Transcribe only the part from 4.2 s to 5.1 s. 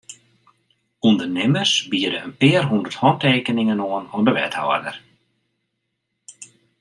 de wethâlder.